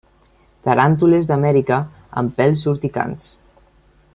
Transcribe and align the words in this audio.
Taràntules 0.67 1.29
d'Amèrica 1.31 1.79
amb 2.23 2.33
pèls 2.41 2.65
urticants. 2.73 3.29